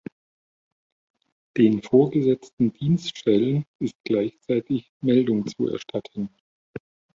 [1.55, 6.29] Den vorgesetzten Dienststellen ist gleichzeitig Meldung zu erstatten.